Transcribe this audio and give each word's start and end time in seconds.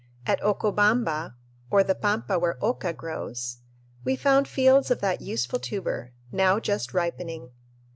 At 0.25 0.41
Occobamba, 0.41 1.35
or 1.69 1.83
the 1.83 1.93
pampa 1.93 2.39
where 2.39 2.57
oca 2.59 2.91
grows, 2.91 3.57
we 4.03 4.15
found 4.15 4.47
fields 4.47 4.89
of 4.89 4.99
that 5.01 5.21
useful 5.21 5.59
tuber, 5.59 6.11
just 6.33 6.93
now 6.95 6.99
ripening. 6.99 7.51